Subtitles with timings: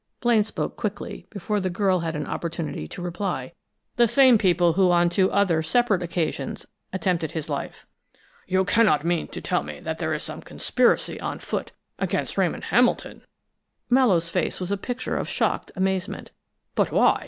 [0.19, 3.53] Blaine spoke quickly, before the girl had an opportunity to reply.
[3.97, 7.85] "The same people who on two other separate occasions attempted his life!"
[8.47, 12.63] "You cannot mean to tell me that there is some conspiracy on foot against Ramon
[12.63, 13.21] Hamilton!"
[13.91, 16.31] Mallowe's face was a picture of shocked amazement.
[16.73, 17.19] "But why?